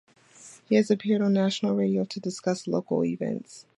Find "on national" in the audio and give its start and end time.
1.21-1.75